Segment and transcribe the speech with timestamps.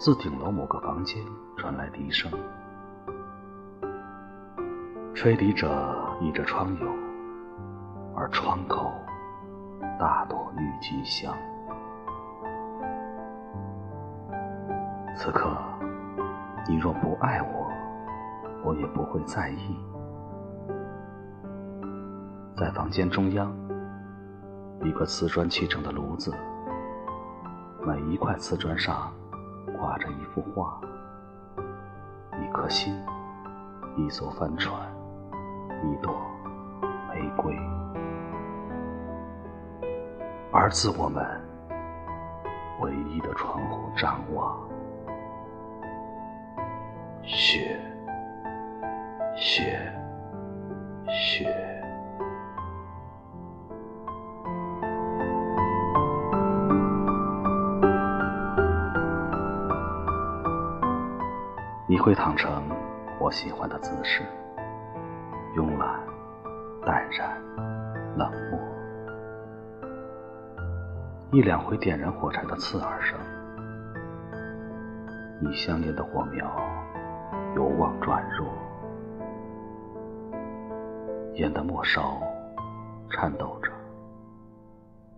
[0.00, 1.22] 自顶楼某个房间
[1.58, 2.32] 传来笛声，
[5.12, 6.88] 吹笛者倚着窗牖，
[8.16, 8.90] 而窗口
[9.98, 11.36] 大朵郁金香。
[15.14, 15.54] 此刻，
[16.66, 17.70] 你若不爱我，
[18.64, 19.78] 我也不会在意。
[22.56, 23.54] 在房间中央，
[24.82, 26.34] 一个瓷砖砌成的炉子，
[27.82, 29.12] 每一块瓷砖上。
[29.80, 30.78] 画着一幅画，
[32.38, 32.94] 一颗心，
[33.96, 34.78] 一艘帆船，
[35.82, 36.14] 一朵
[37.08, 37.58] 玫瑰。
[40.52, 41.24] 而自我们
[42.80, 44.68] 唯一的窗户张望，
[47.22, 47.80] 雪，
[49.34, 49.80] 雪，
[51.08, 51.69] 雪。
[62.00, 62.50] 会躺成
[63.20, 64.24] 我喜欢的姿势，
[65.54, 66.00] 慵懒、
[66.84, 67.38] 淡然、
[68.16, 68.58] 冷漠。
[71.30, 73.18] 一两回点燃火柴的刺耳声，
[75.40, 76.50] 你香烟的火苗
[77.54, 78.48] 由旺转弱，
[81.34, 82.18] 烟的末梢
[83.10, 83.70] 颤抖着，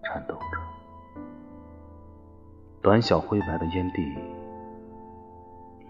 [0.03, 1.21] 颤抖着，
[2.83, 4.42] 短小灰白的烟蒂。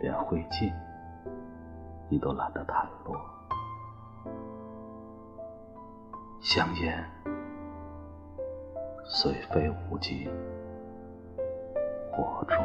[0.03, 0.73] 连灰烬，
[2.09, 3.17] 你都懒得掸落。
[6.41, 7.09] 香烟
[9.05, 10.29] 虽非无尽，
[12.11, 12.59] 火中。